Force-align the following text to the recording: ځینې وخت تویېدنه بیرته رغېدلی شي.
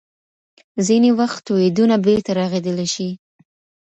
ځینې 0.87 1.09
وخت 1.19 1.39
تویېدنه 1.47 1.95
بیرته 2.05 2.31
رغېدلی 2.39 2.87
شي. 2.93 3.09